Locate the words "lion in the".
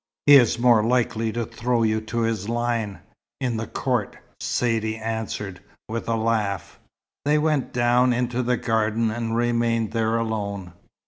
2.49-3.67